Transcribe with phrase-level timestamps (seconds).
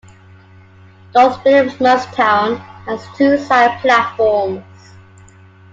[1.13, 2.57] North Willimastown
[2.87, 4.65] has two side platforms.